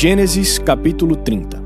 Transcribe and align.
Gênesis 0.00 0.58
capítulo 0.58 1.14
30 1.14 1.62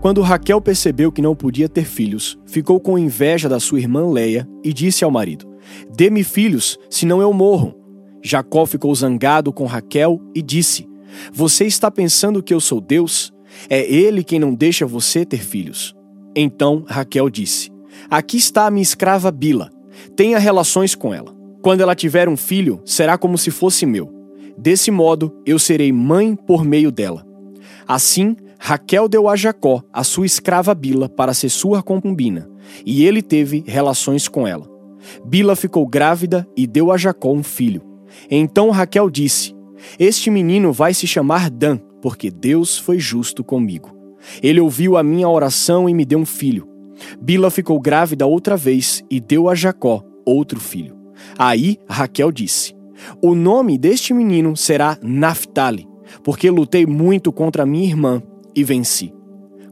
Quando 0.00 0.20
Raquel 0.20 0.60
percebeu 0.60 1.12
que 1.12 1.22
não 1.22 1.36
podia 1.36 1.68
ter 1.68 1.84
filhos, 1.84 2.36
ficou 2.44 2.80
com 2.80 2.98
inveja 2.98 3.48
da 3.48 3.60
sua 3.60 3.78
irmã 3.78 4.04
Leia 4.10 4.48
e 4.64 4.72
disse 4.72 5.04
ao 5.04 5.12
marido: 5.12 5.46
Dê-me 5.94 6.24
filhos, 6.24 6.76
senão 6.90 7.22
eu 7.22 7.32
morro. 7.32 7.76
Jacó 8.20 8.66
ficou 8.66 8.92
zangado 8.96 9.52
com 9.52 9.64
Raquel 9.64 10.20
e 10.34 10.42
disse: 10.42 10.88
Você 11.32 11.66
está 11.66 11.88
pensando 11.88 12.42
que 12.42 12.52
eu 12.52 12.58
sou 12.58 12.80
Deus? 12.80 13.32
É 13.70 13.88
ele 13.88 14.24
quem 14.24 14.40
não 14.40 14.52
deixa 14.52 14.84
você 14.84 15.24
ter 15.24 15.38
filhos. 15.38 15.94
Então 16.34 16.84
Raquel 16.84 17.30
disse: 17.30 17.70
Aqui 18.10 18.38
está 18.38 18.66
a 18.66 18.72
minha 18.72 18.82
escrava 18.82 19.30
Bila. 19.30 19.70
Tenha 20.16 20.40
relações 20.40 20.96
com 20.96 21.14
ela. 21.14 21.32
Quando 21.62 21.82
ela 21.82 21.94
tiver 21.94 22.28
um 22.28 22.36
filho, 22.36 22.80
será 22.84 23.16
como 23.16 23.38
se 23.38 23.52
fosse 23.52 23.86
meu. 23.86 24.12
Desse 24.58 24.90
modo, 24.90 25.32
eu 25.46 25.60
serei 25.60 25.92
mãe 25.92 26.34
por 26.34 26.64
meio 26.64 26.90
dela. 26.90 27.27
Assim, 27.88 28.36
Raquel 28.58 29.08
deu 29.08 29.26
a 29.26 29.34
Jacó 29.34 29.82
a 29.90 30.04
sua 30.04 30.26
escrava 30.26 30.74
Bila 30.74 31.08
para 31.08 31.32
ser 31.32 31.48
sua 31.48 31.82
concubina, 31.82 32.46
e 32.84 33.06
ele 33.06 33.22
teve 33.22 33.64
relações 33.66 34.28
com 34.28 34.46
ela. 34.46 34.68
Bila 35.24 35.56
ficou 35.56 35.86
grávida 35.86 36.46
e 36.54 36.66
deu 36.66 36.92
a 36.92 36.98
Jacó 36.98 37.32
um 37.32 37.42
filho. 37.42 37.80
Então 38.30 38.68
Raquel 38.68 39.08
disse: 39.08 39.54
Este 39.98 40.30
menino 40.30 40.70
vai 40.70 40.92
se 40.92 41.06
chamar 41.06 41.48
Dan, 41.48 41.78
porque 42.02 42.30
Deus 42.30 42.76
foi 42.76 42.98
justo 42.98 43.42
comigo. 43.42 43.96
Ele 44.42 44.60
ouviu 44.60 44.98
a 44.98 45.02
minha 45.02 45.28
oração 45.28 45.88
e 45.88 45.94
me 45.94 46.04
deu 46.04 46.18
um 46.18 46.26
filho. 46.26 46.68
Bila 47.22 47.50
ficou 47.50 47.80
grávida 47.80 48.26
outra 48.26 48.54
vez 48.54 49.02
e 49.10 49.18
deu 49.18 49.48
a 49.48 49.54
Jacó 49.54 50.02
outro 50.26 50.60
filho. 50.60 50.94
Aí 51.38 51.78
Raquel 51.88 52.30
disse: 52.30 52.74
O 53.22 53.34
nome 53.34 53.78
deste 53.78 54.12
menino 54.12 54.54
será 54.58 54.98
Naphtali, 55.00 55.87
porque 56.22 56.50
lutei 56.50 56.86
muito 56.86 57.32
contra 57.32 57.66
minha 57.66 57.86
irmã 57.86 58.22
e 58.54 58.64
venci. 58.64 59.12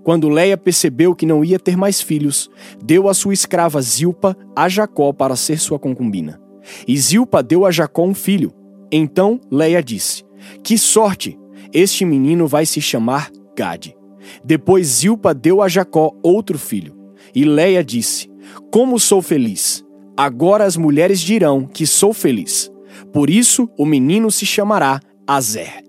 Quando 0.02 0.28
Leia 0.28 0.56
percebeu 0.56 1.16
que 1.16 1.26
não 1.26 1.44
ia 1.44 1.58
ter 1.58 1.76
mais 1.76 2.00
filhos, 2.00 2.48
deu 2.80 3.08
a 3.08 3.14
sua 3.14 3.34
escrava 3.34 3.82
Zilpa 3.82 4.36
a 4.54 4.68
Jacó 4.68 5.12
para 5.12 5.34
ser 5.34 5.58
sua 5.58 5.80
concubina. 5.80 6.40
E 6.86 6.96
Zilpa 6.96 7.42
deu 7.42 7.66
a 7.66 7.72
Jacó 7.72 8.04
um 8.04 8.14
filho. 8.14 8.52
Então 8.90 9.40
Leia 9.50 9.82
disse: 9.82 10.24
Que 10.62 10.78
sorte! 10.78 11.38
Este 11.72 12.04
menino 12.04 12.46
vai 12.46 12.64
se 12.64 12.80
chamar 12.80 13.30
Gade. 13.56 13.96
Depois 14.44 14.86
Zilpa 14.86 15.34
deu 15.34 15.60
a 15.60 15.68
Jacó 15.68 16.12
outro 16.22 16.58
filho. 16.58 16.94
E 17.34 17.44
Leia 17.44 17.82
disse: 17.82 18.30
Como 18.70 19.00
sou 19.00 19.20
feliz! 19.20 19.84
Agora 20.16 20.64
as 20.64 20.76
mulheres 20.76 21.20
dirão 21.20 21.66
que 21.66 21.86
sou 21.86 22.14
feliz. 22.14 22.70
Por 23.12 23.28
isso 23.28 23.68
o 23.76 23.84
menino 23.84 24.30
se 24.30 24.46
chamará 24.46 25.00
Azer. 25.26 25.85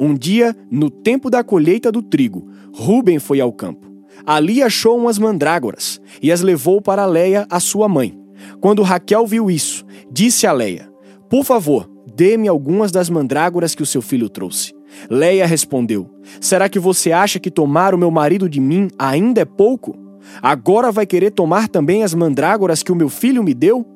Um 0.00 0.14
dia, 0.14 0.56
no 0.70 0.90
tempo 0.90 1.30
da 1.30 1.44
colheita 1.44 1.90
do 1.90 2.02
trigo, 2.02 2.48
Ruben 2.72 3.18
foi 3.18 3.40
ao 3.40 3.52
campo. 3.52 3.92
Ali 4.26 4.62
achou 4.62 4.96
umas 4.98 5.18
mandrágoras 5.18 6.00
e 6.22 6.32
as 6.32 6.40
levou 6.40 6.80
para 6.80 7.06
Leia, 7.06 7.46
a 7.50 7.60
sua 7.60 7.88
mãe. 7.88 8.18
Quando 8.60 8.82
Raquel 8.82 9.26
viu 9.26 9.50
isso, 9.50 9.84
disse 10.10 10.46
a 10.46 10.52
Leia: 10.52 10.88
Por 11.28 11.44
favor, 11.44 11.90
dê-me 12.14 12.48
algumas 12.48 12.90
das 12.90 13.10
mandrágoras 13.10 13.74
que 13.74 13.82
o 13.82 13.86
seu 13.86 14.02
filho 14.02 14.28
trouxe. 14.28 14.74
Leia 15.10 15.46
respondeu: 15.46 16.10
Será 16.40 16.68
que 16.68 16.78
você 16.78 17.12
acha 17.12 17.38
que 17.38 17.50
tomar 17.50 17.94
o 17.94 17.98
meu 17.98 18.10
marido 18.10 18.48
de 18.48 18.60
mim 18.60 18.88
ainda 18.98 19.40
é 19.40 19.44
pouco? 19.44 19.96
Agora 20.40 20.90
vai 20.90 21.06
querer 21.06 21.30
tomar 21.30 21.68
também 21.68 22.02
as 22.02 22.14
mandrágoras 22.14 22.82
que 22.82 22.92
o 22.92 22.96
meu 22.96 23.08
filho 23.08 23.42
me 23.42 23.54
deu? 23.54 23.86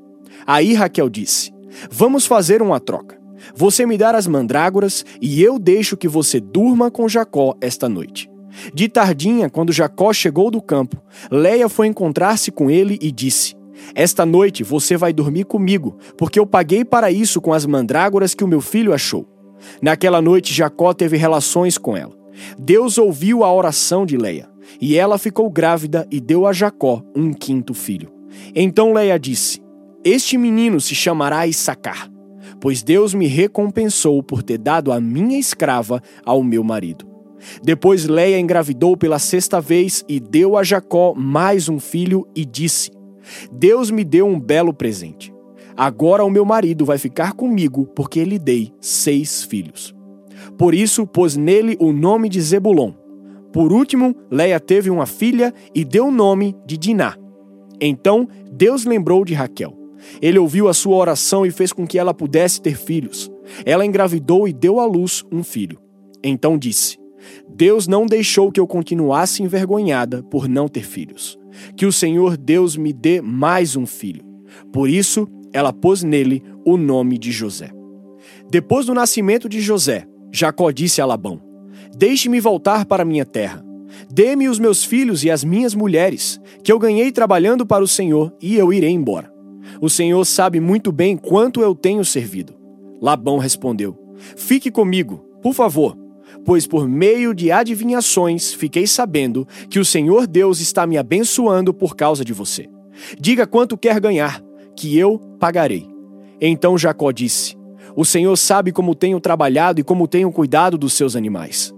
Aí 0.46 0.74
Raquel 0.74 1.08
disse: 1.08 1.52
Vamos 1.90 2.26
fazer 2.26 2.60
uma 2.62 2.80
troca. 2.80 3.17
Você 3.54 3.86
me 3.86 3.96
dá 3.96 4.10
as 4.10 4.26
mandrágoras 4.26 5.04
e 5.20 5.42
eu 5.42 5.58
deixo 5.58 5.96
que 5.96 6.08
você 6.08 6.40
durma 6.40 6.90
com 6.90 7.08
Jacó 7.08 7.54
esta 7.60 7.88
noite. 7.88 8.30
De 8.74 8.88
tardinha, 8.88 9.48
quando 9.48 9.72
Jacó 9.72 10.12
chegou 10.12 10.50
do 10.50 10.60
campo, 10.60 11.00
Leia 11.30 11.68
foi 11.68 11.86
encontrar-se 11.86 12.50
com 12.50 12.70
ele 12.70 12.98
e 13.00 13.12
disse: 13.12 13.54
Esta 13.94 14.26
noite 14.26 14.62
você 14.64 14.96
vai 14.96 15.12
dormir 15.12 15.44
comigo, 15.44 15.96
porque 16.16 16.38
eu 16.38 16.46
paguei 16.46 16.84
para 16.84 17.10
isso 17.10 17.40
com 17.40 17.52
as 17.52 17.66
mandrágoras 17.66 18.34
que 18.34 18.44
o 18.44 18.48
meu 18.48 18.60
filho 18.60 18.92
achou. 18.92 19.26
Naquela 19.82 20.22
noite, 20.22 20.54
Jacó 20.54 20.92
teve 20.92 21.16
relações 21.16 21.76
com 21.78 21.96
ela. 21.96 22.16
Deus 22.58 22.98
ouviu 22.98 23.44
a 23.44 23.52
oração 23.52 24.06
de 24.06 24.16
Leia. 24.16 24.48
E 24.80 24.96
ela 24.96 25.18
ficou 25.18 25.50
grávida 25.50 26.06
e 26.10 26.20
deu 26.20 26.46
a 26.46 26.52
Jacó 26.52 27.02
um 27.16 27.32
quinto 27.32 27.72
filho. 27.72 28.12
Então 28.54 28.92
Leia 28.92 29.18
disse: 29.18 29.60
Este 30.04 30.36
menino 30.36 30.80
se 30.80 30.94
chamará 30.94 31.46
Issacar, 31.46 32.08
pois 32.60 32.82
Deus 32.82 33.14
me 33.14 33.26
recompensou 33.26 34.22
por 34.22 34.42
ter 34.42 34.58
dado 34.58 34.92
a 34.92 35.00
minha 35.00 35.38
escrava 35.38 36.02
ao 36.24 36.42
meu 36.42 36.62
marido. 36.62 37.06
Depois 37.62 38.04
Leia 38.06 38.38
engravidou 38.38 38.96
pela 38.96 39.18
sexta 39.18 39.60
vez 39.60 40.04
e 40.08 40.18
deu 40.18 40.56
a 40.56 40.64
Jacó 40.64 41.14
mais 41.14 41.68
um 41.68 41.78
filho 41.78 42.26
e 42.34 42.44
disse: 42.44 42.90
Deus 43.52 43.90
me 43.90 44.04
deu 44.04 44.26
um 44.26 44.38
belo 44.38 44.74
presente. 44.74 45.32
Agora 45.76 46.24
o 46.24 46.30
meu 46.30 46.44
marido 46.44 46.84
vai 46.84 46.98
ficar 46.98 47.34
comigo 47.34 47.86
porque 47.94 48.24
lhe 48.24 48.38
dei 48.38 48.72
seis 48.80 49.44
filhos. 49.44 49.94
Por 50.56 50.74
isso 50.74 51.06
pôs 51.06 51.36
nele 51.36 51.76
o 51.78 51.92
nome 51.92 52.28
de 52.28 52.40
Zebulon 52.40 52.92
por 53.52 53.72
último, 53.72 54.14
Leia 54.30 54.60
teve 54.60 54.90
uma 54.90 55.06
filha 55.06 55.54
e 55.74 55.84
deu 55.84 56.08
o 56.08 56.10
nome 56.10 56.54
de 56.66 56.76
Diná. 56.76 57.16
Então, 57.80 58.28
Deus 58.52 58.84
lembrou 58.84 59.24
de 59.24 59.34
Raquel. 59.34 59.74
Ele 60.20 60.38
ouviu 60.38 60.68
a 60.68 60.74
sua 60.74 60.96
oração 60.96 61.44
e 61.44 61.50
fez 61.50 61.72
com 61.72 61.86
que 61.86 61.98
ela 61.98 62.14
pudesse 62.14 62.60
ter 62.60 62.76
filhos. 62.76 63.30
Ela 63.64 63.86
engravidou 63.86 64.48
e 64.48 64.52
deu 64.52 64.80
à 64.80 64.86
luz 64.86 65.24
um 65.32 65.42
filho. 65.42 65.78
Então 66.22 66.58
disse: 66.58 66.98
Deus 67.48 67.86
não 67.86 68.06
deixou 68.06 68.52
que 68.52 68.60
eu 68.60 68.66
continuasse 68.66 69.42
envergonhada 69.42 70.22
por 70.24 70.48
não 70.48 70.68
ter 70.68 70.84
filhos. 70.84 71.38
Que 71.76 71.86
o 71.86 71.92
Senhor 71.92 72.36
Deus 72.36 72.76
me 72.76 72.92
dê 72.92 73.20
mais 73.20 73.76
um 73.76 73.86
filho. 73.86 74.24
Por 74.72 74.88
isso, 74.88 75.26
ela 75.52 75.72
pôs 75.72 76.02
nele 76.02 76.42
o 76.64 76.76
nome 76.76 77.18
de 77.18 77.32
José. 77.32 77.70
Depois 78.50 78.86
do 78.86 78.94
nascimento 78.94 79.48
de 79.48 79.60
José, 79.60 80.06
Jacó 80.32 80.70
disse 80.70 81.00
a 81.00 81.06
Labão: 81.06 81.40
Deixe-me 81.96 82.40
voltar 82.40 82.84
para 82.84 83.04
minha 83.04 83.24
terra. 83.24 83.64
Dê-me 84.10 84.48
os 84.48 84.58
meus 84.58 84.84
filhos 84.84 85.24
e 85.24 85.30
as 85.30 85.42
minhas 85.42 85.74
mulheres, 85.74 86.40
que 86.62 86.70
eu 86.70 86.78
ganhei 86.78 87.10
trabalhando 87.10 87.66
para 87.66 87.82
o 87.82 87.88
Senhor, 87.88 88.32
e 88.40 88.56
eu 88.56 88.72
irei 88.72 88.90
embora. 88.90 89.32
O 89.80 89.88
Senhor 89.88 90.24
sabe 90.24 90.60
muito 90.60 90.90
bem 90.90 91.16
quanto 91.16 91.60
eu 91.60 91.74
tenho 91.74 92.04
servido. 92.04 92.54
Labão 93.00 93.38
respondeu: 93.38 93.96
Fique 94.36 94.70
comigo, 94.70 95.24
por 95.42 95.54
favor, 95.54 95.96
pois 96.44 96.66
por 96.66 96.88
meio 96.88 97.34
de 97.34 97.50
adivinhações 97.50 98.52
fiquei 98.52 98.86
sabendo 98.86 99.46
que 99.68 99.78
o 99.78 99.84
Senhor 99.84 100.26
Deus 100.26 100.60
está 100.60 100.86
me 100.86 100.96
abençoando 100.98 101.72
por 101.72 101.94
causa 101.94 102.24
de 102.24 102.32
você. 102.32 102.68
Diga 103.20 103.46
quanto 103.46 103.78
quer 103.78 104.00
ganhar, 104.00 104.42
que 104.74 104.98
eu 104.98 105.18
pagarei. 105.38 105.88
Então 106.40 106.78
Jacó 106.78 107.12
disse: 107.12 107.56
O 107.94 108.04
Senhor 108.04 108.36
sabe 108.36 108.72
como 108.72 108.94
tenho 108.94 109.20
trabalhado 109.20 109.80
e 109.80 109.84
como 109.84 110.08
tenho 110.08 110.32
cuidado 110.32 110.76
dos 110.76 110.92
seus 110.92 111.14
animais. 111.14 111.72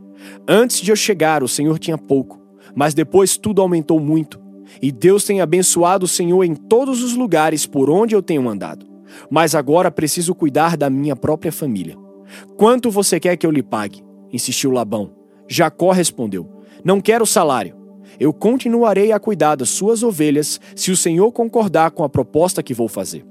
Antes 0.49 0.81
de 0.81 0.91
eu 0.91 0.97
chegar, 0.97 1.43
o 1.43 1.49
Senhor 1.49 1.79
tinha 1.79 1.99
pouco, 1.99 2.41
mas 2.75 2.95
depois 2.95 3.37
tudo 3.37 3.61
aumentou 3.61 4.01
muito. 4.01 4.40
E 4.81 4.91
Deus 4.93 5.25
tem 5.25 5.41
abençoado 5.41 6.05
o 6.05 6.09
Senhor 6.09 6.45
em 6.45 6.55
todos 6.55 7.03
os 7.03 7.15
lugares 7.15 7.67
por 7.67 7.91
onde 7.91 8.15
eu 8.15 8.23
tenho 8.23 8.49
andado. 8.49 8.87
Mas 9.29 9.55
agora 9.55 9.91
preciso 9.91 10.35
cuidar 10.35 10.77
da 10.77 10.89
minha 10.89 11.17
própria 11.17 11.53
família. 11.53 11.97
Quanto 12.57 12.91
você 12.91 13.19
quer 13.19 13.37
que 13.37 13.47
eu 13.47 13.51
lhe 13.51 13.63
pague? 13.63 14.05
insistiu 14.33 14.71
Labão. 14.71 15.13
Jacó 15.49 15.91
respondeu: 15.91 16.49
Não 16.85 17.01
quero 17.01 17.27
salário. 17.27 17.75
Eu 18.19 18.33
continuarei 18.33 19.13
a 19.13 19.21
cuidar 19.21 19.57
das 19.57 19.71
suas 19.71 20.03
ovelhas 20.03 20.61
se 20.77 20.91
o 20.91 20.97
Senhor 20.97 21.33
concordar 21.33 21.91
com 21.91 22.05
a 22.05 22.09
proposta 22.09 22.63
que 22.63 22.75
vou 22.75 22.89
fazer. 22.89 23.25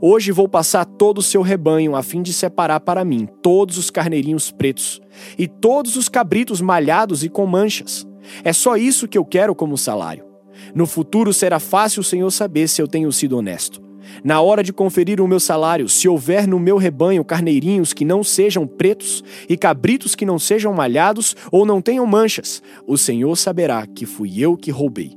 Hoje 0.00 0.32
vou 0.32 0.48
passar 0.48 0.84
todo 0.84 1.18
o 1.18 1.22
seu 1.22 1.42
rebanho 1.42 1.96
a 1.96 2.02
fim 2.02 2.22
de 2.22 2.32
separar 2.32 2.80
para 2.80 3.04
mim 3.04 3.28
todos 3.42 3.78
os 3.78 3.90
carneirinhos 3.90 4.50
pretos 4.50 5.00
e 5.38 5.48
todos 5.48 5.96
os 5.96 6.08
cabritos 6.08 6.60
malhados 6.60 7.24
e 7.24 7.28
com 7.28 7.46
manchas. 7.46 8.06
É 8.44 8.52
só 8.52 8.76
isso 8.76 9.08
que 9.08 9.18
eu 9.18 9.24
quero 9.24 9.54
como 9.54 9.76
salário. 9.76 10.31
No 10.74 10.86
futuro 10.86 11.32
será 11.32 11.58
fácil 11.58 12.00
o 12.00 12.04
Senhor 12.04 12.30
saber 12.30 12.68
se 12.68 12.80
eu 12.80 12.88
tenho 12.88 13.10
sido 13.12 13.36
honesto. 13.36 13.82
Na 14.24 14.40
hora 14.40 14.62
de 14.62 14.72
conferir 14.72 15.20
o 15.20 15.28
meu 15.28 15.40
salário, 15.40 15.88
se 15.88 16.08
houver 16.08 16.46
no 16.46 16.58
meu 16.58 16.76
rebanho 16.76 17.24
carneirinhos 17.24 17.92
que 17.92 18.04
não 18.04 18.22
sejam 18.22 18.66
pretos 18.66 19.22
e 19.48 19.56
cabritos 19.56 20.14
que 20.14 20.26
não 20.26 20.38
sejam 20.38 20.72
malhados 20.72 21.36
ou 21.50 21.64
não 21.64 21.80
tenham 21.80 22.06
manchas, 22.06 22.62
o 22.86 22.98
Senhor 22.98 23.36
saberá 23.36 23.86
que 23.86 24.04
fui 24.06 24.40
eu 24.40 24.56
que 24.56 24.70
roubei. 24.70 25.12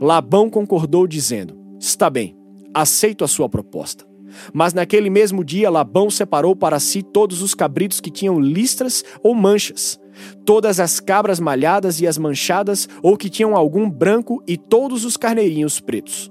Labão 0.00 0.48
concordou, 0.48 1.06
dizendo: 1.06 1.56
Está 1.78 2.08
bem, 2.08 2.36
aceito 2.74 3.24
a 3.24 3.28
sua 3.28 3.48
proposta. 3.48 4.06
Mas 4.52 4.74
naquele 4.74 5.08
mesmo 5.08 5.42
dia 5.42 5.70
Labão 5.70 6.10
separou 6.10 6.54
para 6.54 6.78
si 6.78 7.02
todos 7.02 7.42
os 7.42 7.54
cabritos 7.54 8.00
que 8.00 8.10
tinham 8.10 8.38
listras 8.38 9.02
ou 9.22 9.34
manchas, 9.34 9.98
todas 10.44 10.80
as 10.80 11.00
cabras 11.00 11.40
malhadas 11.40 12.00
e 12.00 12.06
as 12.06 12.18
manchadas 12.18 12.88
ou 13.02 13.16
que 13.16 13.28
tinham 13.28 13.56
algum 13.56 13.88
branco 13.88 14.42
e 14.46 14.56
todos 14.56 15.04
os 15.04 15.16
carneirinhos 15.16 15.80
pretos. 15.80 16.30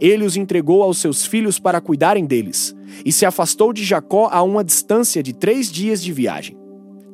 Ele 0.00 0.24
os 0.24 0.36
entregou 0.36 0.82
aos 0.82 0.98
seus 0.98 1.26
filhos 1.26 1.58
para 1.58 1.80
cuidarem 1.80 2.24
deles, 2.24 2.74
e 3.04 3.12
se 3.12 3.26
afastou 3.26 3.72
de 3.72 3.84
Jacó 3.84 4.28
a 4.30 4.42
uma 4.42 4.62
distância 4.62 5.22
de 5.22 5.32
três 5.32 5.70
dias 5.70 6.02
de 6.02 6.12
viagem. 6.12 6.56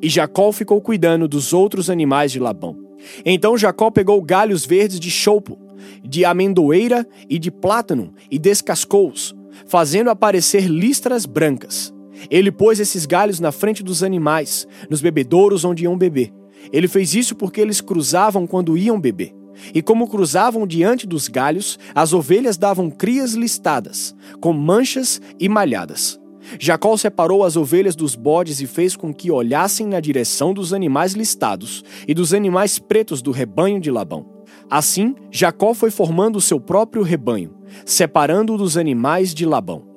E 0.01 0.09
Jacó 0.09 0.51
ficou 0.51 0.81
cuidando 0.81 1.27
dos 1.27 1.53
outros 1.53 1.89
animais 1.89 2.31
de 2.31 2.39
Labão. 2.39 2.77
Então 3.25 3.57
Jacó 3.57 3.89
pegou 3.89 4.21
galhos 4.21 4.65
verdes 4.65 4.99
de 4.99 5.09
choupo, 5.09 5.57
de 6.03 6.25
amendoeira 6.25 7.07
e 7.29 7.39
de 7.39 7.49
plátano 7.49 8.13
e 8.29 8.37
descascou-os, 8.37 9.35
fazendo 9.65 10.09
aparecer 10.09 10.67
listras 10.67 11.25
brancas. 11.25 11.93
Ele 12.29 12.51
pôs 12.51 12.79
esses 12.79 13.05
galhos 13.05 13.39
na 13.39 13.51
frente 13.51 13.83
dos 13.83 14.03
animais, 14.03 14.67
nos 14.89 15.01
bebedouros 15.01 15.65
onde 15.65 15.83
iam 15.83 15.97
beber. 15.97 16.33
Ele 16.71 16.87
fez 16.87 17.15
isso 17.15 17.35
porque 17.35 17.61
eles 17.61 17.81
cruzavam 17.81 18.45
quando 18.45 18.77
iam 18.77 18.99
beber. 18.99 19.33
E 19.73 19.81
como 19.81 20.07
cruzavam 20.07 20.65
diante 20.65 21.05
dos 21.05 21.27
galhos, 21.27 21.77
as 21.93 22.13
ovelhas 22.13 22.57
davam 22.57 22.89
crias 22.89 23.33
listadas, 23.33 24.15
com 24.39 24.53
manchas 24.53 25.21
e 25.39 25.47
malhadas. 25.47 26.19
Jacó 26.59 26.97
separou 26.97 27.43
as 27.43 27.55
ovelhas 27.55 27.95
dos 27.95 28.15
bodes 28.15 28.61
e 28.61 28.67
fez 28.67 28.95
com 28.95 29.13
que 29.13 29.31
olhassem 29.31 29.87
na 29.87 29.99
direção 29.99 30.53
dos 30.53 30.73
animais 30.73 31.13
listados 31.13 31.83
e 32.07 32.13
dos 32.13 32.33
animais 32.33 32.79
pretos 32.79 33.21
do 33.21 33.31
rebanho 33.31 33.79
de 33.79 33.91
Labão. 33.91 34.25
Assim, 34.69 35.15
Jacó 35.29 35.73
foi 35.73 35.91
formando 35.91 36.37
o 36.37 36.41
seu 36.41 36.59
próprio 36.59 37.03
rebanho, 37.03 37.53
separando-o 37.85 38.57
dos 38.57 38.77
animais 38.77 39.33
de 39.33 39.45
Labão. 39.45 39.90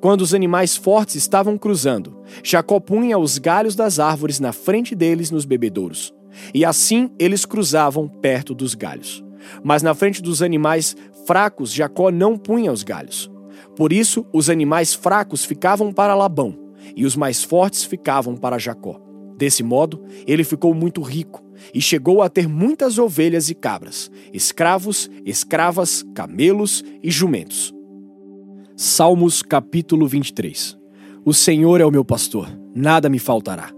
Quando 0.00 0.22
os 0.22 0.34
animais 0.34 0.76
fortes 0.76 1.16
estavam 1.16 1.56
cruzando, 1.56 2.18
Jacó 2.42 2.80
punha 2.80 3.18
os 3.18 3.38
galhos 3.38 3.74
das 3.74 3.98
árvores 3.98 4.40
na 4.40 4.52
frente 4.52 4.94
deles 4.94 5.30
nos 5.30 5.44
bebedouros. 5.44 6.14
E 6.54 6.64
assim 6.64 7.10
eles 7.18 7.44
cruzavam 7.44 8.08
perto 8.08 8.54
dos 8.54 8.74
galhos. 8.74 9.24
Mas 9.62 9.82
na 9.82 9.94
frente 9.94 10.22
dos 10.22 10.42
animais 10.42 10.96
fracos, 11.26 11.72
Jacó 11.72 12.10
não 12.10 12.36
punha 12.36 12.72
os 12.72 12.82
galhos. 12.82 13.30
Por 13.76 13.92
isso, 13.92 14.26
os 14.32 14.50
animais 14.50 14.94
fracos 14.94 15.44
ficavam 15.44 15.92
para 15.92 16.14
Labão, 16.14 16.56
e 16.96 17.04
os 17.04 17.16
mais 17.16 17.42
fortes 17.42 17.84
ficavam 17.84 18.36
para 18.36 18.58
Jacó. 18.58 19.00
Desse 19.36 19.62
modo, 19.62 20.04
ele 20.26 20.44
ficou 20.44 20.74
muito 20.74 21.00
rico 21.00 21.42
e 21.72 21.80
chegou 21.80 22.22
a 22.22 22.28
ter 22.28 22.48
muitas 22.48 22.98
ovelhas 22.98 23.48
e 23.48 23.54
cabras, 23.54 24.10
escravos, 24.32 25.10
escravas, 25.24 26.04
camelos 26.14 26.84
e 27.02 27.10
jumentos. 27.10 27.74
Salmos 28.82 29.42
capítulo 29.42 30.08
23 30.08 30.74
O 31.22 31.34
Senhor 31.34 31.82
é 31.82 31.84
o 31.84 31.90
meu 31.90 32.02
pastor, 32.02 32.48
nada 32.74 33.10
me 33.10 33.18
faltará. 33.18 33.68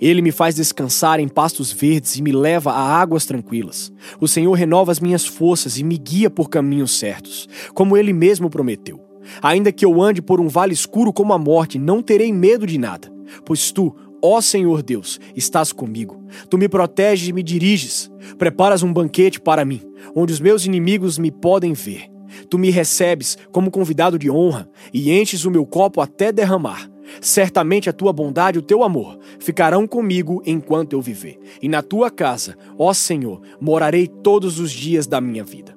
Ele 0.00 0.22
me 0.22 0.30
faz 0.30 0.54
descansar 0.54 1.18
em 1.18 1.26
pastos 1.26 1.72
verdes 1.72 2.14
e 2.14 2.22
me 2.22 2.30
leva 2.30 2.70
a 2.70 2.80
águas 2.80 3.26
tranquilas. 3.26 3.92
O 4.20 4.28
Senhor 4.28 4.52
renova 4.52 4.92
as 4.92 5.00
minhas 5.00 5.26
forças 5.26 5.76
e 5.76 5.82
me 5.82 5.98
guia 5.98 6.30
por 6.30 6.48
caminhos 6.48 6.96
certos, 6.96 7.48
como 7.74 7.96
ele 7.96 8.12
mesmo 8.12 8.48
prometeu. 8.48 9.00
Ainda 9.42 9.72
que 9.72 9.84
eu 9.84 10.00
ande 10.00 10.22
por 10.22 10.40
um 10.40 10.46
vale 10.46 10.72
escuro 10.72 11.12
como 11.12 11.32
a 11.32 11.38
morte, 11.38 11.76
não 11.76 12.00
terei 12.00 12.32
medo 12.32 12.64
de 12.64 12.78
nada, 12.78 13.12
pois 13.44 13.72
tu, 13.72 13.92
ó 14.22 14.40
Senhor 14.40 14.84
Deus, 14.84 15.18
estás 15.34 15.72
comigo. 15.72 16.22
Tu 16.48 16.56
me 16.56 16.68
proteges 16.68 17.26
e 17.26 17.32
me 17.32 17.42
diriges. 17.42 18.08
Preparas 18.38 18.84
um 18.84 18.92
banquete 18.92 19.40
para 19.40 19.64
mim, 19.64 19.80
onde 20.14 20.32
os 20.32 20.38
meus 20.38 20.64
inimigos 20.64 21.18
me 21.18 21.32
podem 21.32 21.72
ver. 21.72 22.13
Tu 22.48 22.58
me 22.58 22.70
recebes 22.70 23.38
como 23.50 23.70
convidado 23.70 24.18
de 24.18 24.30
honra 24.30 24.68
e 24.92 25.12
enches 25.12 25.44
o 25.44 25.50
meu 25.50 25.64
copo 25.66 26.00
até 26.00 26.32
derramar. 26.32 26.90
Certamente 27.20 27.88
a 27.88 27.92
tua 27.92 28.12
bondade 28.12 28.58
e 28.58 28.60
o 28.60 28.62
teu 28.62 28.82
amor 28.82 29.18
ficarão 29.38 29.86
comigo 29.86 30.42
enquanto 30.46 30.94
eu 30.94 31.02
viver, 31.02 31.38
e 31.60 31.68
na 31.68 31.82
tua 31.82 32.10
casa, 32.10 32.56
ó 32.78 32.92
Senhor, 32.92 33.40
morarei 33.60 34.06
todos 34.06 34.58
os 34.58 34.72
dias 34.72 35.06
da 35.06 35.20
minha 35.20 35.44
vida. 35.44 35.76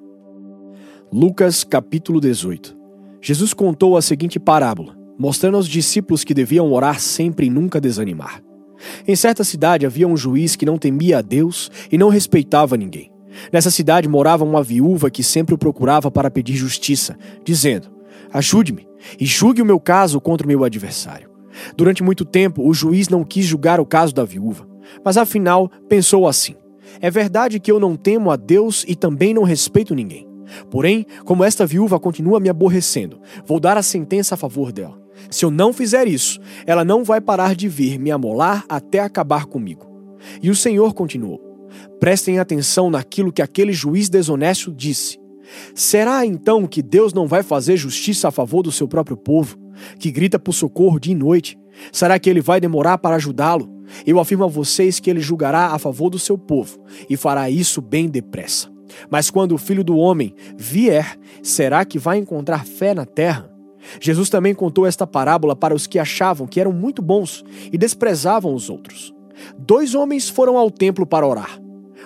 Lucas 1.12 1.64
capítulo 1.64 2.20
18 2.20 2.76
Jesus 3.20 3.52
contou 3.52 3.96
a 3.96 4.02
seguinte 4.02 4.38
parábola, 4.38 4.96
mostrando 5.18 5.56
aos 5.56 5.68
discípulos 5.68 6.22
que 6.22 6.32
deviam 6.32 6.72
orar 6.72 7.00
sempre 7.00 7.46
e 7.46 7.50
nunca 7.50 7.80
desanimar. 7.80 8.42
Em 9.06 9.16
certa 9.16 9.42
cidade 9.42 9.84
havia 9.84 10.06
um 10.06 10.16
juiz 10.16 10.54
que 10.54 10.66
não 10.66 10.78
temia 10.78 11.18
a 11.18 11.22
Deus 11.22 11.70
e 11.90 11.98
não 11.98 12.08
respeitava 12.08 12.76
ninguém. 12.76 13.10
Nessa 13.52 13.70
cidade 13.70 14.08
morava 14.08 14.44
uma 14.44 14.62
viúva 14.62 15.10
que 15.10 15.22
sempre 15.22 15.54
o 15.54 15.58
procurava 15.58 16.10
para 16.10 16.30
pedir 16.30 16.56
justiça, 16.56 17.16
dizendo: 17.44 17.88
Ajude-me 18.32 18.86
e 19.18 19.26
julgue 19.26 19.62
o 19.62 19.66
meu 19.66 19.80
caso 19.80 20.20
contra 20.20 20.46
o 20.46 20.48
meu 20.48 20.64
adversário. 20.64 21.28
Durante 21.76 22.02
muito 22.02 22.24
tempo, 22.24 22.66
o 22.66 22.74
juiz 22.74 23.08
não 23.08 23.24
quis 23.24 23.44
julgar 23.44 23.80
o 23.80 23.86
caso 23.86 24.14
da 24.14 24.24
viúva, 24.24 24.66
mas 25.04 25.16
afinal 25.16 25.70
pensou 25.88 26.26
assim: 26.26 26.54
É 27.00 27.10
verdade 27.10 27.60
que 27.60 27.70
eu 27.70 27.80
não 27.80 27.96
temo 27.96 28.30
a 28.30 28.36
Deus 28.36 28.84
e 28.86 28.94
também 28.94 29.34
não 29.34 29.42
respeito 29.42 29.94
ninguém. 29.94 30.26
Porém, 30.70 31.06
como 31.24 31.44
esta 31.44 31.66
viúva 31.66 32.00
continua 32.00 32.40
me 32.40 32.48
aborrecendo, 32.48 33.20
vou 33.44 33.60
dar 33.60 33.76
a 33.76 33.82
sentença 33.82 34.34
a 34.34 34.38
favor 34.38 34.72
dela. 34.72 34.98
Se 35.30 35.44
eu 35.44 35.50
não 35.50 35.72
fizer 35.72 36.06
isso, 36.06 36.40
ela 36.66 36.84
não 36.84 37.04
vai 37.04 37.20
parar 37.20 37.54
de 37.54 37.68
vir 37.68 37.98
me 37.98 38.10
amolar 38.10 38.64
até 38.68 39.00
acabar 39.00 39.46
comigo. 39.46 39.86
E 40.42 40.50
o 40.50 40.54
Senhor 40.54 40.94
continuou: 40.94 41.47
Prestem 42.00 42.38
atenção 42.38 42.90
naquilo 42.90 43.32
que 43.32 43.42
aquele 43.42 43.72
juiz 43.72 44.08
desonesto 44.08 44.72
disse. 44.72 45.18
Será 45.74 46.24
então 46.24 46.66
que 46.66 46.82
Deus 46.82 47.12
não 47.12 47.26
vai 47.26 47.42
fazer 47.42 47.76
justiça 47.76 48.28
a 48.28 48.30
favor 48.30 48.62
do 48.62 48.72
seu 48.72 48.86
próprio 48.86 49.16
povo, 49.16 49.56
que 49.98 50.10
grita 50.10 50.38
por 50.38 50.52
socorro 50.52 50.98
dia 50.98 51.12
e 51.12 51.16
noite? 51.16 51.58
Será 51.92 52.18
que 52.18 52.28
ele 52.28 52.40
vai 52.40 52.60
demorar 52.60 52.98
para 52.98 53.16
ajudá-lo? 53.16 53.68
Eu 54.06 54.20
afirmo 54.20 54.44
a 54.44 54.48
vocês 54.48 55.00
que 55.00 55.08
ele 55.08 55.20
julgará 55.20 55.68
a 55.68 55.78
favor 55.78 56.10
do 56.10 56.18
seu 56.18 56.36
povo 56.36 56.78
e 57.08 57.16
fará 57.16 57.48
isso 57.48 57.80
bem 57.80 58.08
depressa. 58.08 58.70
Mas 59.10 59.30
quando 59.30 59.52
o 59.52 59.58
filho 59.58 59.84
do 59.84 59.96
homem 59.96 60.34
vier, 60.56 61.16
será 61.42 61.84
que 61.84 61.98
vai 61.98 62.18
encontrar 62.18 62.66
fé 62.66 62.94
na 62.94 63.06
terra? 63.06 63.50
Jesus 64.00 64.28
também 64.28 64.54
contou 64.54 64.86
esta 64.86 65.06
parábola 65.06 65.54
para 65.54 65.74
os 65.74 65.86
que 65.86 65.98
achavam 65.98 66.46
que 66.46 66.60
eram 66.60 66.72
muito 66.72 67.00
bons 67.00 67.44
e 67.72 67.78
desprezavam 67.78 68.52
os 68.52 68.68
outros. 68.68 69.14
Dois 69.58 69.94
homens 69.94 70.28
foram 70.28 70.56
ao 70.56 70.70
templo 70.70 71.06
para 71.06 71.26
orar. 71.26 71.60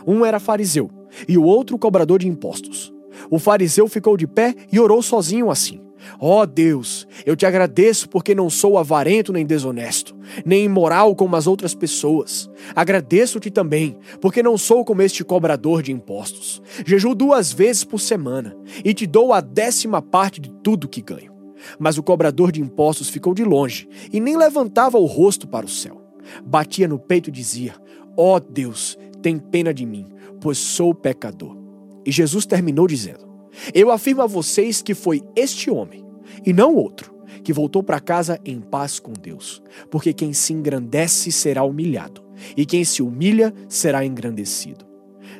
Um 0.06 0.24
era 0.24 0.40
fariseu 0.40 0.90
e 1.28 1.36
o 1.36 1.44
outro 1.44 1.78
cobrador 1.78 2.18
de 2.18 2.28
impostos. 2.28 2.92
O 3.30 3.38
fariseu 3.38 3.88
ficou 3.88 4.16
de 4.16 4.26
pé 4.26 4.54
e 4.72 4.80
orou 4.80 5.02
sozinho 5.02 5.50
assim: 5.50 5.80
Ó 6.18 6.42
oh 6.42 6.46
Deus, 6.46 7.06
eu 7.24 7.36
te 7.36 7.46
agradeço 7.46 8.08
porque 8.08 8.34
não 8.34 8.50
sou 8.50 8.78
avarento 8.78 9.32
nem 9.32 9.46
desonesto, 9.46 10.16
nem 10.44 10.64
imoral 10.64 11.14
como 11.14 11.36
as 11.36 11.46
outras 11.46 11.74
pessoas. 11.74 12.50
Agradeço-te 12.74 13.50
também 13.50 13.96
porque 14.20 14.42
não 14.42 14.56
sou 14.58 14.84
como 14.84 15.02
este 15.02 15.24
cobrador 15.24 15.82
de 15.82 15.92
impostos. 15.92 16.62
Jejuo 16.84 17.14
duas 17.14 17.52
vezes 17.52 17.84
por 17.84 18.00
semana 18.00 18.56
e 18.84 18.92
te 18.94 19.06
dou 19.06 19.32
a 19.32 19.40
décima 19.40 20.02
parte 20.02 20.40
de 20.40 20.50
tudo 20.62 20.88
que 20.88 21.02
ganho. 21.02 21.32
Mas 21.78 21.96
o 21.96 22.02
cobrador 22.02 22.50
de 22.50 22.60
impostos 22.60 23.08
ficou 23.08 23.34
de 23.34 23.44
longe 23.44 23.88
e 24.12 24.20
nem 24.20 24.36
levantava 24.36 24.98
o 24.98 25.06
rosto 25.06 25.46
para 25.46 25.66
o 25.66 25.68
céu. 25.68 26.01
Batia 26.44 26.88
no 26.88 26.98
peito 26.98 27.28
e 27.28 27.32
dizia: 27.32 27.74
Ó 28.16 28.36
oh 28.36 28.40
Deus, 28.40 28.98
tem 29.22 29.38
pena 29.38 29.72
de 29.72 29.86
mim, 29.86 30.06
pois 30.40 30.58
sou 30.58 30.94
pecador. 30.94 31.56
E 32.04 32.10
Jesus 32.10 32.44
terminou 32.44 32.86
dizendo: 32.86 33.26
Eu 33.72 33.90
afirmo 33.90 34.22
a 34.22 34.26
vocês 34.26 34.82
que 34.82 34.94
foi 34.94 35.22
este 35.36 35.70
homem, 35.70 36.04
e 36.44 36.52
não 36.52 36.74
outro, 36.74 37.14
que 37.42 37.52
voltou 37.52 37.82
para 37.82 38.00
casa 38.00 38.40
em 38.44 38.60
paz 38.60 38.98
com 38.98 39.12
Deus. 39.12 39.62
Porque 39.90 40.12
quem 40.12 40.32
se 40.32 40.52
engrandece 40.52 41.30
será 41.30 41.62
humilhado, 41.62 42.22
e 42.56 42.66
quem 42.66 42.84
se 42.84 43.02
humilha 43.02 43.54
será 43.68 44.04
engrandecido. 44.04 44.84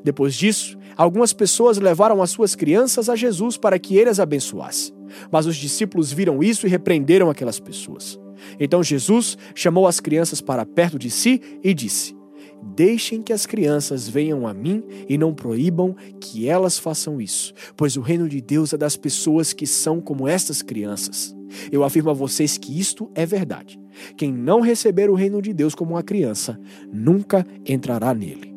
Depois 0.05 0.35
disso, 0.35 0.79
algumas 0.97 1.33
pessoas 1.33 1.79
levaram 1.79 2.23
as 2.23 2.31
suas 2.31 2.55
crianças 2.55 3.09
a 3.09 3.17
Jesus 3.17 3.57
para 3.57 3.79
que 3.79 3.97
ele 3.97 4.11
as 4.11 4.21
abençoasse. 4.21 4.93
Mas 5.31 5.47
os 5.47 5.57
discípulos 5.57 6.13
viram 6.13 6.43
isso 6.43 6.67
e 6.67 6.71
repreenderam 6.71 7.29
aquelas 7.29 7.61
pessoas. 7.61 8.19
Então 8.59 8.83
Jesus 8.83 9.37
chamou 9.55 9.87
as 9.87 10.01
crianças 10.01 10.41
para 10.41 10.65
perto 10.65 10.99
de 10.99 11.11
si 11.11 11.41
e 11.63 11.73
disse: 11.75 12.15
Deixem 12.63 13.21
que 13.21 13.33
as 13.33 13.45
crianças 13.45 14.09
venham 14.09 14.47
a 14.47 14.55
mim 14.55 14.85
e 15.09 15.19
não 15.19 15.35
proíbam 15.35 15.97
que 16.21 16.49
elas 16.49 16.79
façam 16.79 17.21
isso, 17.21 17.53
pois 17.77 17.97
o 17.97 18.01
reino 18.01 18.29
de 18.29 18.41
Deus 18.41 18.73
é 18.73 18.77
das 18.77 18.97
pessoas 18.97 19.53
que 19.53 19.67
são 19.67 20.01
como 20.01 20.29
estas 20.29 20.63
crianças. 20.63 21.35
Eu 21.71 21.85
afirmo 21.85 22.11
a 22.11 22.15
vocês 22.15 22.57
que 22.57 22.79
isto 22.79 23.11
é 23.15 23.27
verdade. 23.27 23.79
Quem 24.17 24.33
não 24.33 24.61
receber 24.61 25.11
o 25.11 25.15
reino 25.15 25.43
de 25.43 25.53
Deus 25.53 25.75
como 25.75 25.93
uma 25.93 26.03
criança, 26.03 26.59
nunca 26.91 27.45
entrará 27.67 28.15
nele. 28.15 28.52